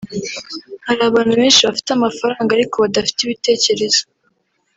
[0.85, 4.01] Hari abantu benshi bafite amafaranga ariko badafite ibitekerezo